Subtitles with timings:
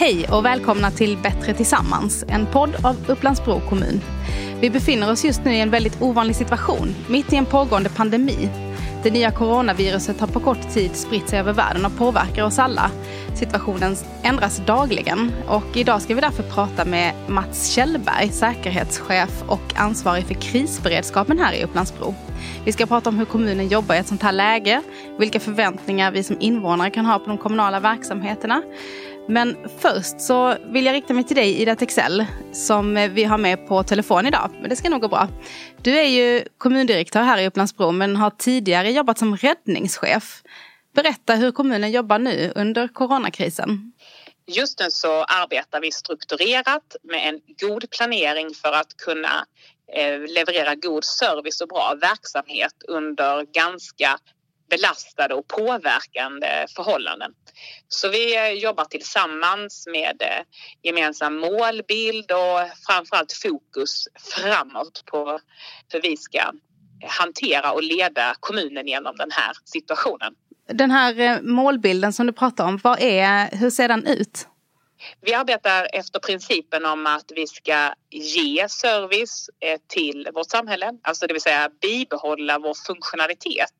[0.00, 4.00] Hej och välkomna till Bättre tillsammans, en podd av Upplands-Bro kommun.
[4.60, 8.48] Vi befinner oss just nu i en väldigt ovanlig situation, mitt i en pågående pandemi.
[9.02, 12.90] Det nya coronaviruset har på kort tid spritt sig över världen och påverkar oss alla.
[13.34, 20.24] Situationen ändras dagligen och idag ska vi därför prata med Mats Kjellberg, säkerhetschef och ansvarig
[20.24, 22.14] för krisberedskapen här i Upplands-Bro.
[22.64, 24.82] Vi ska prata om hur kommunen jobbar i ett sånt här läge,
[25.18, 28.62] vilka förväntningar vi som invånare kan ha på de kommunala verksamheterna
[29.30, 33.68] men först så vill jag rikta mig till dig Ida Texell som vi har med
[33.68, 34.50] på telefon idag.
[34.60, 35.28] Men det ska nog gå bra.
[35.82, 40.42] Du är ju kommundirektör här i Upplandsbro men har tidigare jobbat som räddningschef.
[40.94, 43.92] Berätta hur kommunen jobbar nu under coronakrisen.
[44.46, 49.46] Just nu så arbetar vi strukturerat med en god planering för att kunna
[49.96, 54.18] eh, leverera god service och bra verksamhet under ganska
[54.70, 57.32] belastade och påverkande förhållanden.
[57.88, 60.44] Så vi eh, jobbar tillsammans med eh,
[60.82, 65.40] gemensam målbild och framförallt fokus framåt på
[65.92, 66.52] hur vi ska
[67.08, 70.34] hantera och leda kommunen genom den här situationen.
[70.72, 74.48] Den här eh, målbilden som du pratar om, vad är, hur ser den ut?
[75.20, 81.26] Vi arbetar efter principen om att vi ska ge service eh, till vårt samhälle, alltså
[81.26, 83.74] det vill säga bibehålla vår funktionalitet.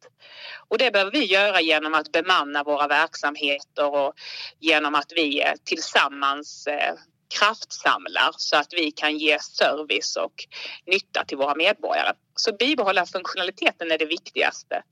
[0.68, 4.14] Och det behöver vi göra genom att bemanna våra verksamheter och
[4.58, 6.94] genom att vi tillsammans eh,
[7.38, 10.46] kraftsamlar så att vi kan ge service och
[10.86, 12.12] nytta till våra medborgare.
[12.34, 14.82] Så bibehålla funktionaliteten är det viktigaste.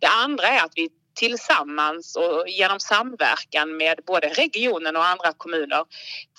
[0.00, 5.84] Det andra är att vi tillsammans och genom samverkan med både regionen och andra kommuner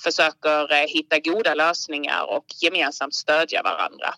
[0.04, 4.14] försöker eh, hitta goda lösningar och gemensamt stödja varandra.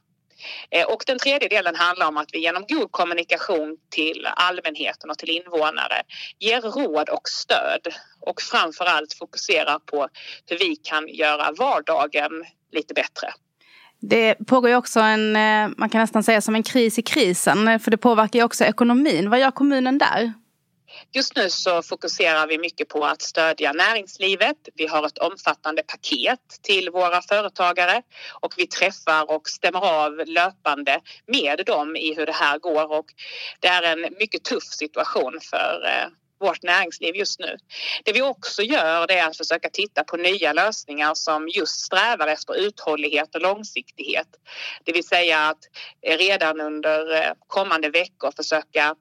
[0.72, 5.18] Eh, och den tredje delen handlar om att vi genom god kommunikation till allmänheten och
[5.18, 6.02] till invånare
[6.40, 10.08] ger råd och stöd och framför allt fokuserar på
[10.46, 12.32] hur vi kan göra vardagen
[12.72, 13.34] lite bättre.
[14.02, 17.80] Det pågår ju också en, eh, man kan nästan säga som en kris i krisen,
[17.80, 19.30] för det påverkar ju också ekonomin.
[19.30, 20.34] Vad gör kommunen där?
[21.12, 24.58] Just nu så fokuserar vi mycket på att stödja näringslivet.
[24.76, 28.02] Vi har ett omfattande paket till våra företagare
[28.42, 33.06] och vi träffar och stämmer av löpande med dem i hur det här går och
[33.60, 36.08] det är en mycket tuff situation för eh,
[36.40, 37.58] vårt näringsliv just nu.
[38.04, 42.28] Det vi också gör det är att försöka titta på nya lösningar som just strävar
[42.28, 44.28] efter uthållighet och långsiktighet.
[44.84, 45.60] Det vill säga att
[46.18, 48.96] redan under eh, kommande veckor försöka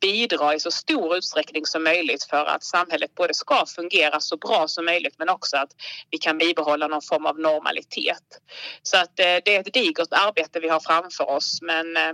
[0.00, 4.68] bidra i så stor utsträckning som möjligt för att samhället både ska fungera så bra
[4.68, 5.70] som möjligt men också att
[6.10, 8.24] vi kan bibehålla någon form av normalitet.
[8.82, 12.12] Så att eh, det är ett digert arbete vi har framför oss men eh,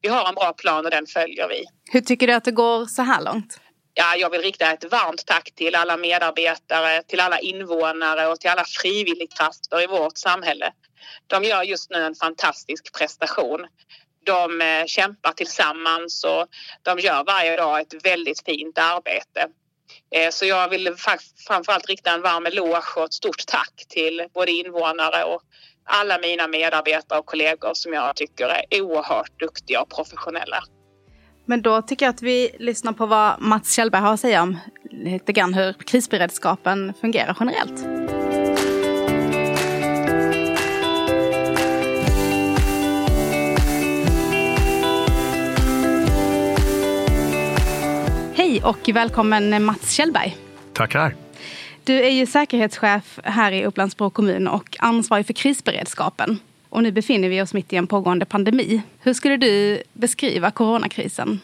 [0.00, 1.64] vi har en bra plan och den följer vi.
[1.92, 3.60] Hur tycker du att det går så här långt?
[3.94, 8.50] Ja, jag vill rikta ett varmt tack till alla medarbetare, till alla invånare och till
[8.50, 10.72] alla frivilligkrafter i vårt samhälle.
[11.26, 13.66] De gör just nu en fantastisk prestation
[14.28, 16.46] de eh, kämpar tillsammans och
[16.82, 19.48] de gör varje dag ett väldigt fint arbete.
[20.14, 20.94] Eh, så jag vill
[21.46, 25.42] framförallt rikta en varm eloge och ett stort tack till både invånare och
[25.84, 30.62] alla mina medarbetare och kollegor som jag tycker är oerhört duktiga och professionella.
[31.46, 34.58] Men då tycker jag att vi lyssnar på vad Mats Kjellberg har att säga om
[34.90, 37.97] lite grann hur krisberedskapen fungerar generellt.
[48.58, 50.36] Hej och välkommen Mats Kjellberg.
[50.72, 51.14] Tackar.
[51.84, 56.38] Du är ju säkerhetschef här i Upplands-Bro kommun och ansvarig för krisberedskapen.
[56.68, 58.82] Och nu befinner vi oss mitt i en pågående pandemi.
[59.00, 61.40] Hur skulle du beskriva coronakrisen?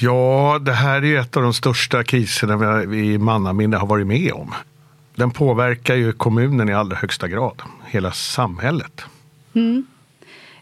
[0.00, 4.32] Ja, det här är ett av de största kriserna vi i mannaminne har varit med
[4.32, 4.54] om.
[5.14, 9.04] Den påverkar ju kommunen i allra högsta grad, hela samhället.
[9.54, 9.86] Mm.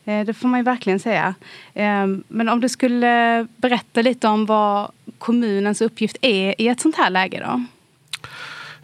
[0.04, 1.34] Eh, det får man ju verkligen säga.
[1.74, 4.90] Eh, men om du skulle berätta lite om vad
[5.22, 7.64] kommunens uppgift är i ett sånt här läge då?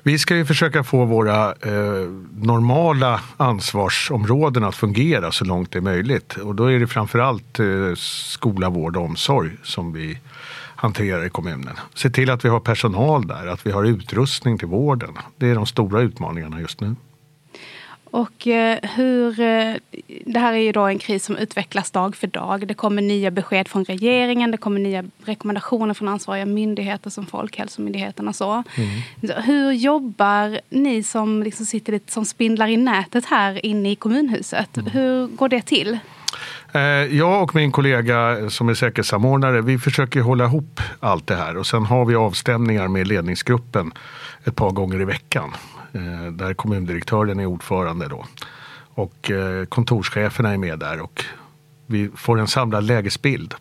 [0.02, 5.82] Vi ska ju försöka få våra eh, normala ansvarsområden att fungera så långt det är
[5.82, 6.36] möjligt.
[6.36, 10.18] Och då är det framförallt eh, skola, vård och omsorg som vi
[10.76, 11.76] hanterar i kommunen.
[11.94, 15.18] Se till att vi har personal där, att vi har utrustning till vården.
[15.36, 16.94] Det är de stora utmaningarna just nu.
[18.10, 19.74] Och eh, hur, eh,
[20.26, 22.66] det här är ju då en kris som utvecklas dag för dag.
[22.68, 28.28] Det kommer nya besked från regeringen, det kommer nya rekommendationer från ansvariga myndigheter som Folkhälsomyndigheten
[28.28, 28.52] och så.
[28.52, 29.42] Mm.
[29.42, 34.76] Hur jobbar ni som liksom sitter lite som spindlar i nätet här inne i kommunhuset?
[34.76, 34.90] Mm.
[34.90, 35.98] Hur går det till?
[36.72, 36.80] Eh,
[37.16, 41.66] jag och min kollega som är säkerhetssamordnare, vi försöker hålla ihop allt det här och
[41.66, 43.92] sen har vi avstämningar med ledningsgruppen
[44.44, 45.54] ett par gånger i veckan
[45.92, 48.24] eh, där kommundirektören är ordförande då.
[48.98, 51.24] Och eh, kontorscheferna är med där och
[51.86, 53.54] vi får en samlad lägesbild.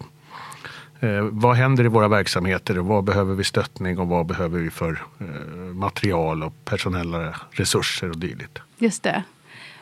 [1.00, 4.70] Eh, vad händer i våra verksamheter och vad behöver vi stöttning och vad behöver vi
[4.70, 5.26] för eh,
[5.74, 8.60] material och personella resurser och dylikt.
[8.78, 9.24] Just det.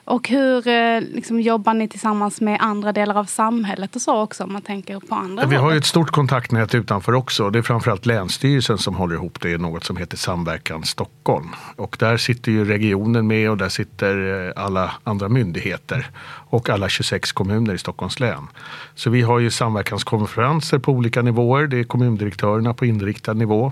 [0.06, 4.44] Och hur eh, liksom, jobbar ni tillsammans med andra delar av samhället och så också
[4.44, 7.50] om man tänker på andra Vi har ju ett stort kontaktnät utanför också.
[7.50, 11.50] Det är framförallt Länsstyrelsen som håller ihop det i något som heter Samverkan Stockholm.
[11.76, 16.10] Och där sitter ju regionen med och där sitter eh, alla andra myndigheter
[16.50, 18.48] och alla 26 kommuner i Stockholms län.
[18.96, 21.68] Så vi har ju samverkanskonferenser på olika nivåer.
[21.68, 23.72] Det är kommundirektörerna på inriktad nivå.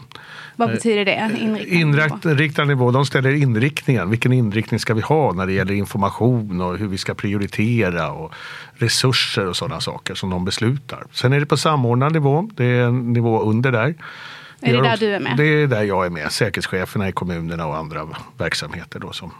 [0.56, 1.32] Vad betyder det?
[1.68, 2.92] Inriktad, inriktad nivå?
[2.92, 4.10] De ställer inriktningen.
[4.10, 8.34] Vilken inriktning ska vi ha när det gäller information och hur vi ska prioritera och
[8.74, 11.04] resurser och sådana saker som de beslutar.
[11.12, 12.50] Sen är det på samordnad nivå.
[12.56, 13.96] Det är en nivå under där.
[14.62, 15.38] Är det där du är med?
[15.38, 16.32] Det är där jag är med.
[16.32, 19.32] Säkerhetscheferna i kommunerna och andra verksamheter då som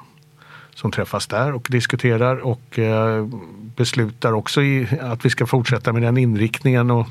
[0.76, 3.28] som träffas där och diskuterar och eh,
[3.76, 6.92] beslutar också i, att vi ska fortsätta med den inriktningen.
[6.92, 7.08] Och,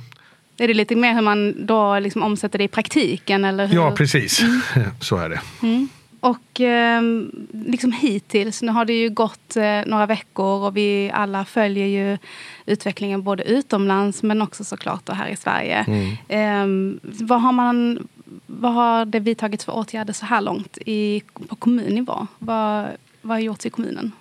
[0.59, 3.45] är det lite mer hur man då liksom omsätter det i praktiken?
[3.45, 3.75] Eller hur?
[3.75, 4.41] Ja, precis.
[4.41, 4.61] Mm.
[5.01, 5.41] Så är det.
[5.63, 5.89] Mm.
[6.23, 7.03] Och eh,
[7.51, 12.19] liksom hittills, nu har det ju gått eh, några veckor och vi alla följer ju
[12.67, 15.85] utvecklingen både utomlands men också såklart här i Sverige.
[15.89, 16.17] Mm.
[16.29, 18.09] Eh, vad, har man,
[18.47, 22.27] vad har det vidtagits för åtgärder så här långt i, på kommunnivå?
[22.39, 22.87] Vad,
[23.23, 24.13] vad har gjorts i kommunen?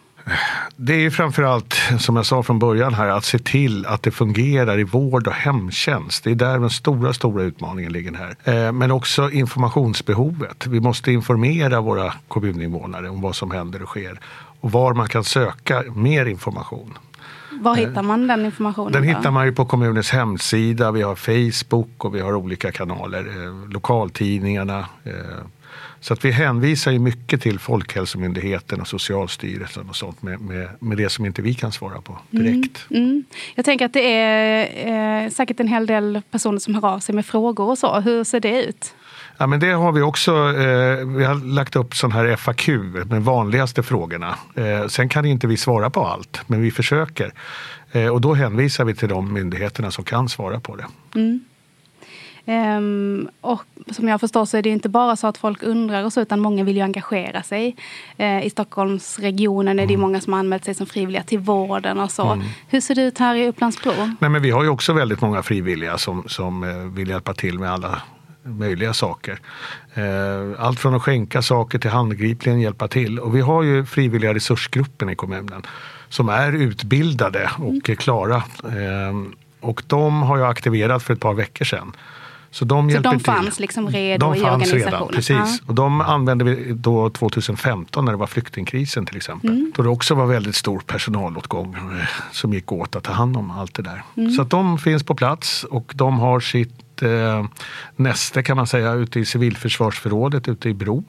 [0.75, 4.79] Det är framförallt, som jag sa från början här, att se till att det fungerar
[4.79, 6.23] i vård och hemtjänst.
[6.23, 8.65] Det är där den stora, stora utmaningen ligger här.
[8.67, 10.67] Eh, men också informationsbehovet.
[10.67, 14.19] Vi måste informera våra kommuninvånare om vad som händer och sker
[14.61, 16.97] och var man kan söka mer information.
[17.61, 18.91] Var hittar man den informationen?
[18.91, 19.07] Den då?
[19.07, 20.91] hittar man ju på kommunens hemsida.
[20.91, 23.19] Vi har Facebook och vi har olika kanaler.
[23.19, 24.79] Eh, lokaltidningarna.
[25.03, 25.13] Eh,
[25.99, 30.97] så att vi hänvisar ju mycket till Folkhälsomyndigheten och Socialstyrelsen och sånt med, med, med
[30.97, 32.85] det som inte vi kan svara på direkt.
[32.89, 33.23] Mm, mm.
[33.55, 37.15] Jag tänker att det är eh, säkert en hel del personer som hör av sig
[37.15, 37.99] med frågor och så.
[37.99, 38.93] Hur ser det ut?
[39.41, 40.31] Ja, men det har vi också.
[40.31, 42.67] Eh, vi har lagt upp sån här FAQ
[43.09, 44.35] med vanligaste frågorna.
[44.55, 47.33] Eh, sen kan inte vi svara på allt, men vi försöker.
[47.91, 50.85] Eh, och då hänvisar vi till de myndigheterna som kan svara på det.
[51.15, 51.39] Mm.
[52.45, 56.13] Um, och som jag förstår så är det inte bara så att folk undrar och
[56.13, 57.75] så, utan många vill ju engagera sig.
[58.19, 60.01] Uh, I Stockholmsregionen är det mm.
[60.01, 62.27] många som har anmält sig som frivilliga till vården och så.
[62.27, 62.45] Mm.
[62.67, 63.91] Hur ser det ut här i Upplandsbro?
[64.19, 67.59] Nej, men vi har ju också väldigt många frivilliga som, som uh, vill hjälpa till
[67.59, 68.01] med alla
[68.43, 69.39] möjliga saker.
[69.97, 73.19] Uh, allt från att skänka saker till handgripligen hjälpa till.
[73.19, 75.65] Och vi har ju frivilliga resursgruppen i kommunen
[76.09, 77.97] som är utbildade och mm.
[77.97, 78.43] klara.
[78.63, 81.95] Ehm, och de har jag aktiverat för ett par veckor sedan.
[82.51, 83.61] Så de, så de fanns till.
[83.61, 84.85] liksom redo de i organisationen?
[84.85, 85.35] Redan, precis.
[85.35, 85.57] Ja.
[85.67, 89.49] Och de använde vi då 2015 när det var flyktingkrisen till exempel.
[89.49, 89.71] Mm.
[89.75, 93.51] Då det också var väldigt stor personalåtgång eh, som gick åt att ta hand om
[93.51, 94.03] allt det där.
[94.17, 94.31] Mm.
[94.31, 97.45] Så att de finns på plats och de har sitt eh,
[97.95, 101.03] näste kan man säga ute i civilförsvarsförrådet ute i Bro.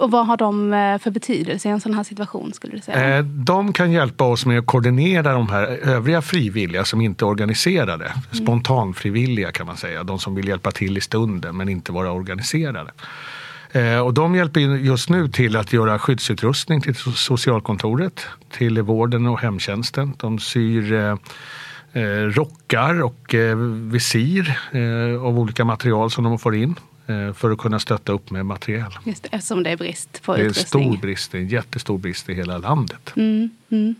[0.00, 2.52] Och vad har de eh, för betydelse i en sån här situation?
[2.52, 3.18] skulle du säga?
[3.18, 7.26] Eh, de kan hjälpa oss med att koordinera de här övriga frivilliga som inte är
[7.26, 8.04] organiserade.
[8.04, 8.20] Mm.
[8.32, 10.04] Spontanfrivilliga kan man säga.
[10.04, 12.90] De som vill hjälpa till i stunden men inte vara organiserade.
[13.72, 19.40] Eh, och de hjälper just nu till att göra skyddsutrustning till socialkontoret, till vården och
[19.40, 20.14] hemtjänsten.
[20.16, 21.16] De syr
[22.30, 23.56] rockar och eh,
[23.90, 26.74] visir eh, av olika material som de får in.
[27.06, 28.98] Eh, för att kunna stötta upp med material.
[29.04, 30.82] Just det, eftersom det är brist på utrustning.
[30.82, 33.12] Det är en stor brist, en jättestor brist i hela landet.
[33.16, 33.94] Mm, mm.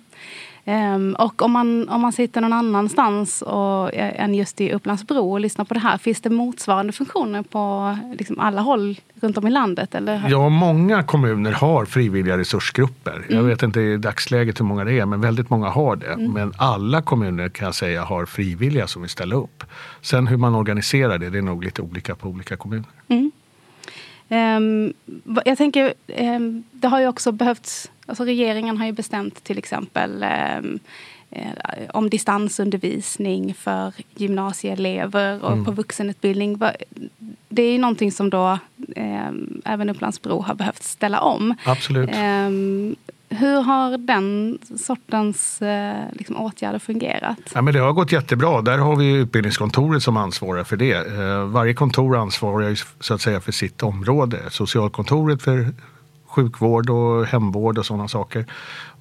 [0.64, 5.32] Um, och om man, om man sitter någon annanstans och, eh, än just i Upplandsbro
[5.32, 9.46] och lyssnar på det här, finns det motsvarande funktioner på liksom alla håll runt om
[9.46, 9.94] i landet?
[9.94, 10.24] Eller?
[10.28, 13.16] Ja, många kommuner har frivilliga resursgrupper.
[13.16, 13.36] Mm.
[13.36, 16.12] Jag vet inte i dagsläget hur många det är, men väldigt många har det.
[16.12, 16.32] Mm.
[16.32, 19.64] Men alla kommuner kan jag säga har frivilliga som vill ställa upp.
[20.00, 22.88] Sen hur man organiserar det, det är nog lite olika på olika kommuner.
[23.08, 23.30] Mm.
[24.32, 24.92] Um,
[25.44, 30.22] jag tänker, um, det har ju också behövts Alltså regeringen har ju bestämt till exempel
[30.22, 30.78] ehm,
[31.30, 31.46] eh,
[31.94, 35.64] om distansundervisning för gymnasieelever och mm.
[35.64, 36.60] på vuxenutbildning.
[37.48, 38.58] Det är ju någonting som då
[38.96, 39.30] eh,
[39.64, 41.54] även Upplandsbro har behövt ställa om.
[41.64, 42.10] Absolut.
[42.10, 42.50] Eh,
[43.32, 47.38] hur har den sortens eh, liksom, åtgärder fungerat?
[47.54, 48.62] Ja, men det har gått jättebra.
[48.62, 50.92] Där har vi utbildningskontoret som ansvarar för det.
[50.92, 54.38] Eh, varje kontor ansvarar så att säga för sitt område.
[54.50, 55.72] Socialkontoret för
[56.30, 58.46] sjukvård och hemvård och sådana saker.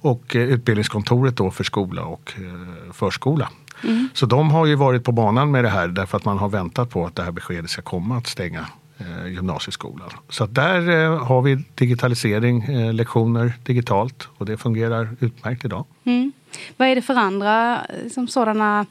[0.00, 3.48] Och eh, utbildningskontoret då för skola och eh, förskola.
[3.84, 4.08] Mm.
[4.14, 6.90] Så de har ju varit på banan med det här därför att man har väntat
[6.90, 8.66] på att det här beskedet ska komma att stänga
[8.98, 10.10] eh, gymnasieskolan.
[10.28, 15.84] Så där har vi digitalisering, lektioner digitalt och det fungerar utmärkt idag.
[16.04, 16.32] Mm.
[16.76, 18.86] Vad är det för andra liksom, sådana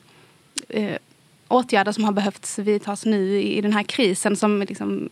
[1.50, 5.10] åtgärder som har behövt vidtas nu i den här krisen som liksom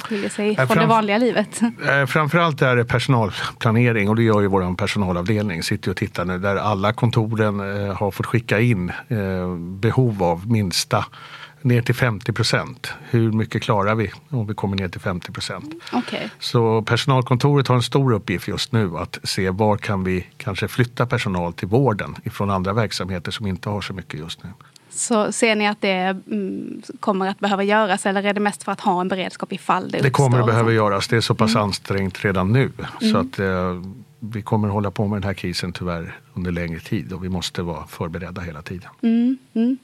[0.00, 1.60] skiljer sig från det vanliga livet?
[2.08, 5.62] Framförallt är det personalplanering och det gör ju vår personalavdelning.
[5.62, 7.58] Sitter och tittar nu där alla kontoren
[7.96, 8.92] har fått skicka in
[9.58, 11.06] behov av minsta
[11.62, 12.92] ner till 50 procent.
[13.10, 15.74] Hur mycket klarar vi om vi kommer ner till 50 procent?
[15.92, 16.28] Okay.
[16.38, 21.06] Så personalkontoret har en stor uppgift just nu att se var kan vi kanske flytta
[21.06, 24.50] personal till vården ifrån andra verksamheter som inte har så mycket just nu.
[24.90, 28.72] Så ser ni att det mm, kommer att behöva göras eller är det mest för
[28.72, 31.08] att ha en beredskap ifall det Det kommer att behöva göras.
[31.08, 31.62] Det är så pass mm.
[31.62, 32.72] ansträngt redan nu.
[33.00, 33.12] Mm.
[33.12, 33.82] Så att eh,
[34.20, 37.28] vi kommer att hålla på med den här krisen tyvärr under längre tid och vi
[37.28, 38.90] måste vara förberedda hela tiden.
[39.02, 39.78] Mm, mm.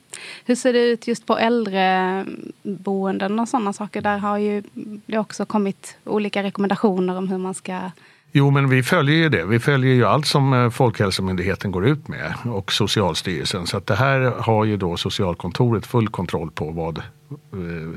[0.44, 4.00] Hur ser det ut just på äldreboenden och sådana saker?
[4.00, 4.62] Där har ju
[5.06, 7.90] det också kommit olika rekommendationer om hur man ska
[8.32, 9.44] Jo, men vi följer ju det.
[9.44, 13.66] Vi följer ju allt som eh, Folkhälsomyndigheten går ut med och Socialstyrelsen.
[13.66, 17.04] Så att det här har ju då socialkontoret full kontroll på vad, eh,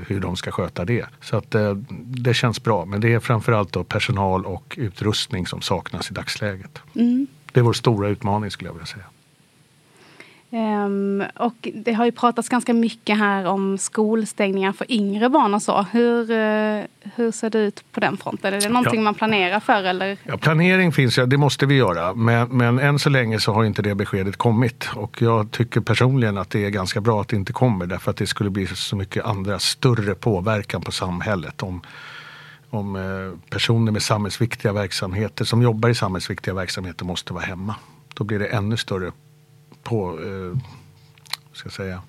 [0.07, 1.05] hur de ska sköta det.
[1.21, 2.85] Så att eh, det känns bra.
[2.85, 6.81] Men det är framförallt då personal och utrustning som saknas i dagsläget.
[6.95, 7.27] Mm.
[7.51, 9.05] Det är vår stora utmaning skulle jag vilja säga.
[10.51, 15.61] Um, och det har ju pratats ganska mycket här om skolstängningar för yngre barn och
[15.61, 15.85] så.
[15.91, 18.53] Hur, uh, hur ser det ut på den fronten?
[18.53, 19.01] Är det någonting ja.
[19.01, 19.83] man planerar för?
[19.83, 20.17] Eller?
[20.23, 22.13] Ja, planering finns ja, det måste vi göra.
[22.13, 24.89] Men, men än så länge så har inte det beskedet kommit.
[24.95, 27.85] Och jag tycker personligen att det är ganska bra att det inte kommer.
[27.85, 31.63] Därför att det skulle bli så mycket andra större påverkan på samhället.
[31.63, 31.81] Om,
[32.69, 37.75] om eh, personer med samhällsviktiga verksamheter som jobbar i samhällsviktiga verksamheter måste vara hemma.
[38.13, 39.11] Då blir det ännu större
[39.83, 40.59] på, eh,
[41.53, 42.01] ska jag säga,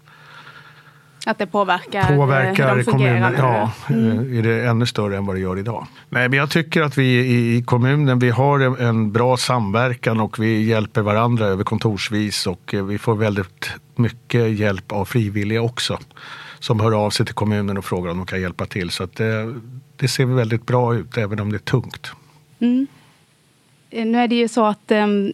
[1.27, 3.35] att det påverkar, påverkar hur de kommunen.
[3.39, 4.33] Ja, mm.
[4.33, 5.87] Eh, är det ännu större än vad det gör idag.
[6.09, 7.19] Nej, men jag tycker att vi
[7.57, 12.85] i kommunen vi har en bra samverkan och vi hjälper varandra över kontorsvis och eh,
[12.85, 15.99] vi får väldigt mycket hjälp av frivilliga också.
[16.59, 18.91] Som hör av sig till kommunen och frågar om de kan hjälpa till.
[18.91, 19.55] Så det,
[19.97, 22.12] det ser väldigt bra ut även om det är tungt.
[22.59, 22.87] Mm.
[23.90, 25.32] Nu är det ju så att um,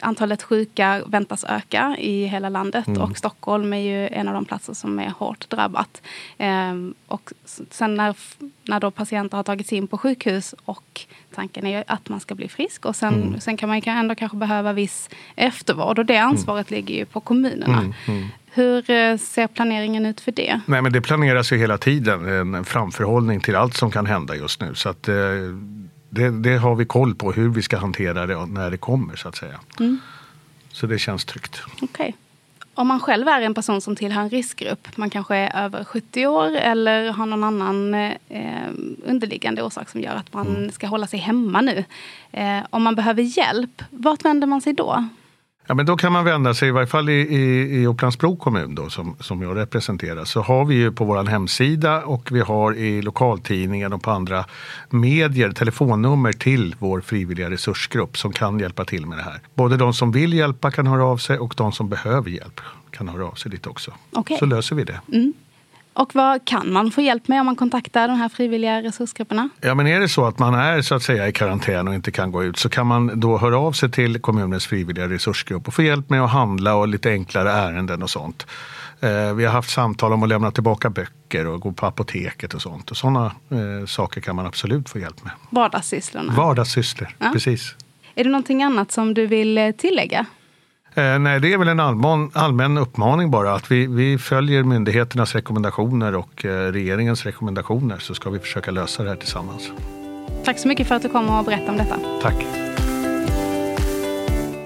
[0.00, 3.02] antalet sjuka väntas öka i hela landet mm.
[3.02, 6.02] och Stockholm är ju en av de platser som är hårt drabbat.
[6.38, 7.32] Um, och
[7.70, 8.16] sen när,
[8.62, 11.00] när då patienter har tagits in på sjukhus och
[11.34, 13.40] tanken är ju att man ska bli frisk och sen, mm.
[13.40, 16.28] sen kan man ändå kanske behöva viss eftervård och det mm.
[16.28, 16.78] ansvaret mm.
[16.78, 17.78] ligger ju på kommunerna.
[17.78, 18.28] Mm, mm.
[18.54, 20.60] Hur eh, ser planeringen ut för det?
[20.66, 24.60] Nej, men det planeras ju hela tiden, en framförhållning till allt som kan hända just
[24.60, 24.74] nu.
[24.74, 25.14] Så att, eh,
[26.14, 29.28] det, det, har vi koll på hur vi ska hantera det när det kommer så
[29.28, 29.60] att säga.
[29.80, 30.00] Mm.
[30.72, 31.62] Så det känns tryggt.
[31.80, 32.12] Okay.
[32.74, 36.26] Om man själv är en person som tillhör en riskgrupp, man kanske är över 70
[36.26, 38.68] år eller har någon annan eh,
[39.04, 40.70] underliggande orsak som gör att man mm.
[40.70, 41.84] ska hålla sig hemma nu.
[42.32, 45.08] Eh, om man behöver hjälp, vart vänder man sig då?
[45.66, 48.74] Ja, men då kan man vända sig, i varje fall i, i, i Upplands-Bro kommun
[48.74, 52.74] då, som, som jag representerar, så har vi ju på vår hemsida och vi har
[52.74, 54.44] i lokaltidningen och på andra
[54.90, 59.40] medier telefonnummer till vår frivilliga resursgrupp som kan hjälpa till med det här.
[59.54, 63.08] Både de som vill hjälpa kan höra av sig och de som behöver hjälp kan
[63.08, 63.90] höra av sig dit också.
[64.12, 64.36] Okay.
[64.38, 65.00] Så löser vi det.
[65.12, 65.32] Mm.
[65.94, 69.48] Och vad kan man få hjälp med om man kontaktar de här frivilliga resursgrupperna?
[69.60, 72.10] Ja, men är det så att man är så att säga i karantän och inte
[72.10, 75.74] kan gå ut så kan man då höra av sig till kommunens frivilliga resursgrupp och
[75.74, 78.46] få hjälp med att handla och lite enklare ärenden och sånt.
[79.00, 82.62] Eh, vi har haft samtal om att lämna tillbaka böcker och gå på apoteket och
[82.62, 82.90] sånt.
[82.90, 85.32] Och sådana eh, saker kan man absolut få hjälp med.
[85.50, 86.32] Vardagssysslorna?
[86.32, 87.30] Vardagssysslor, ja.
[87.32, 87.74] precis.
[88.14, 90.26] Är det någonting annat som du vill eh, tillägga?
[90.94, 95.34] Eh, nej, det är väl en allmän, allmän uppmaning bara att vi, vi följer myndigheternas
[95.34, 99.70] rekommendationer och eh, regeringens rekommendationer så ska vi försöka lösa det här tillsammans.
[100.44, 101.96] Tack så mycket för att du kom och berättade om detta.
[102.22, 102.46] Tack.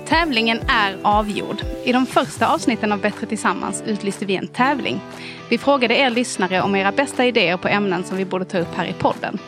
[0.08, 1.56] Tävlingen är avgjord.
[1.84, 5.00] I de första avsnitten av Bättre Tillsammans utlyste vi en tävling.
[5.48, 8.74] Vi frågade er lyssnare om era bästa idéer på ämnen som vi borde ta upp
[8.74, 9.38] här i podden.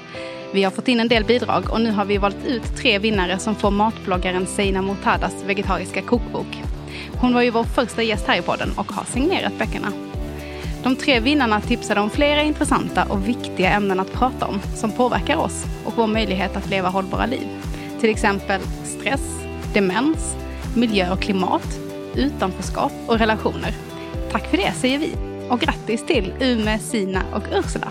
[0.53, 3.39] Vi har fått in en del bidrag och nu har vi valt ut tre vinnare
[3.39, 6.63] som får matbloggaren Seina Mortadas vegetariska kokbok.
[7.21, 9.93] Hon var ju vår första gäst här i podden och har signerat böckerna.
[10.83, 15.37] De tre vinnarna tipsade om flera intressanta och viktiga ämnen att prata om som påverkar
[15.37, 17.49] oss och vår möjlighet att leva hållbara liv.
[18.01, 19.41] Till exempel stress,
[19.75, 20.37] demens,
[20.77, 21.79] miljö och klimat,
[22.15, 23.75] utanförskap och relationer.
[24.33, 25.13] Tack för det säger vi
[25.51, 27.89] och grattis till Ume, Sina och Ursula.